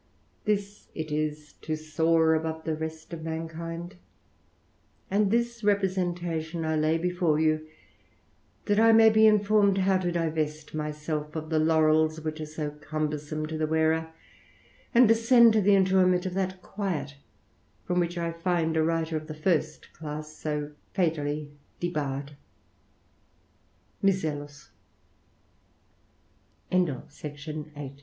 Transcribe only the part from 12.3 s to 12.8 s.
are so